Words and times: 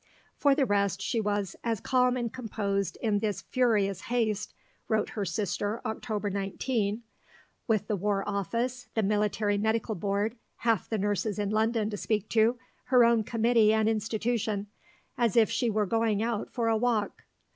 '"For 0.39 0.55
the 0.55 0.65
rest, 0.65 0.99
she 0.99 1.21
was 1.21 1.55
"as 1.63 1.79
calm 1.79 2.17
and 2.17 2.33
composed 2.33 2.97
in 3.03 3.19
this 3.19 3.43
furious 3.43 4.01
haste," 4.01 4.51
wrote 4.87 5.09
her 5.09 5.25
sister 5.25 5.79
(Oct. 5.85 6.33
19), 6.33 7.03
"with 7.67 7.87
the 7.87 7.95
War 7.95 8.27
Office, 8.27 8.87
the 8.95 9.03
Military 9.03 9.59
Medical 9.59 9.93
Board, 9.93 10.35
half 10.55 10.89
the 10.89 10.97
nurses 10.97 11.37
in 11.37 11.51
London 11.51 11.91
to 11.91 11.97
speak 11.97 12.29
to, 12.29 12.57
her 12.85 13.05
own 13.05 13.23
Committee 13.23 13.71
and 13.73 13.87
Institution, 13.87 14.65
as 15.19 15.35
if 15.37 15.51
she 15.51 15.69
were 15.69 15.85
going 15.85 16.23
out 16.23 16.51
for 16.51 16.67
a 16.67 16.75
walk." 16.77 17.25